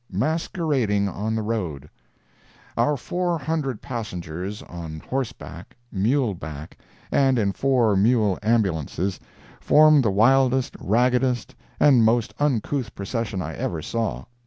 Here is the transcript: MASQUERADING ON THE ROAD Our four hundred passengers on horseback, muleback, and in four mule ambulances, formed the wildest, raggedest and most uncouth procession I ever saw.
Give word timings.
MASQUERADING 0.11 1.07
ON 1.07 1.35
THE 1.35 1.43
ROAD 1.43 1.87
Our 2.75 2.97
four 2.97 3.37
hundred 3.37 3.83
passengers 3.83 4.63
on 4.63 4.99
horseback, 5.01 5.75
muleback, 5.91 6.79
and 7.11 7.37
in 7.37 7.51
four 7.51 7.95
mule 7.95 8.39
ambulances, 8.41 9.19
formed 9.59 10.03
the 10.03 10.09
wildest, 10.09 10.75
raggedest 10.79 11.53
and 11.79 12.03
most 12.03 12.33
uncouth 12.39 12.95
procession 12.95 13.43
I 13.43 13.53
ever 13.53 13.83
saw. 13.83 14.25